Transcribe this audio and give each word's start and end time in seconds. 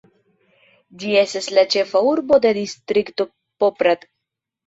Ĝi 1.03 1.11
estas 1.23 1.49
la 1.57 1.65
ĉefa 1.75 2.01
urbo 2.13 2.39
de 2.45 2.53
distrikto 2.59 3.27
Poprad. 3.65 4.09